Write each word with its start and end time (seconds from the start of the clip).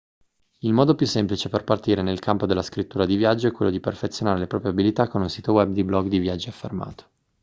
il 0.61 0.73
modo 0.73 0.95
più 0.95 1.05
semplice 1.05 1.47
per 1.47 1.63
partire 1.63 2.01
nel 2.01 2.17
campo 2.17 2.47
della 2.47 2.63
scrittura 2.63 3.05
di 3.05 3.17
viaggio 3.17 3.45
è 3.47 3.51
quello 3.51 3.69
di 3.69 3.79
perfezionare 3.79 4.39
le 4.39 4.47
proprie 4.47 4.71
abilità 4.71 5.07
con 5.07 5.21
un 5.21 5.29
sito 5.29 5.51
web 5.51 5.71
di 5.73 5.83
blog 5.83 6.07
di 6.07 6.17
viaggi 6.17 6.49
affermato 6.49 7.05